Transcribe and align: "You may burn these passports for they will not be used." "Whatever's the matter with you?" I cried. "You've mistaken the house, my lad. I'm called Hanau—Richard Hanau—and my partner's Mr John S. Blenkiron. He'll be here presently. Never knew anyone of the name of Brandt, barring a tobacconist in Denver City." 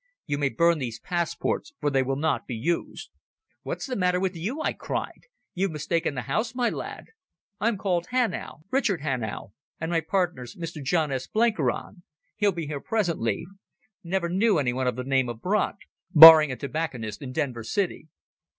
"You 0.25 0.39
may 0.39 0.49
burn 0.49 0.79
these 0.79 0.99
passports 0.99 1.73
for 1.79 1.91
they 1.91 2.01
will 2.01 2.15
not 2.15 2.47
be 2.47 2.55
used." 2.55 3.11
"Whatever's 3.61 3.85
the 3.85 3.95
matter 3.95 4.19
with 4.19 4.35
you?" 4.35 4.59
I 4.59 4.73
cried. 4.73 5.27
"You've 5.53 5.69
mistaken 5.69 6.15
the 6.15 6.23
house, 6.23 6.55
my 6.55 6.71
lad. 6.71 7.09
I'm 7.59 7.77
called 7.77 8.07
Hanau—Richard 8.07 9.01
Hanau—and 9.01 9.91
my 9.91 10.01
partner's 10.01 10.55
Mr 10.55 10.83
John 10.83 11.11
S. 11.11 11.27
Blenkiron. 11.27 12.01
He'll 12.35 12.51
be 12.51 12.65
here 12.65 12.79
presently. 12.81 13.45
Never 14.03 14.27
knew 14.27 14.57
anyone 14.57 14.87
of 14.87 14.95
the 14.95 15.03
name 15.03 15.29
of 15.29 15.39
Brandt, 15.39 15.77
barring 16.09 16.51
a 16.51 16.55
tobacconist 16.55 17.21
in 17.21 17.31
Denver 17.31 17.63
City." 17.63 18.07